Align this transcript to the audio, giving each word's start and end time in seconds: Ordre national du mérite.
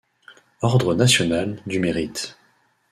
Ordre 0.63 0.95
national 0.95 1.57
du 1.67 1.77
mérite. 1.77 2.35